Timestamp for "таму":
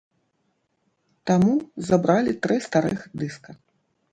1.31-1.53